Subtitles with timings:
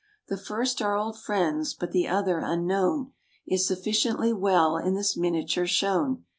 [0.29, 3.11] The first are old friends; but the other, unknown,
[3.45, 6.25] Is sufficiently well in this miniature shown.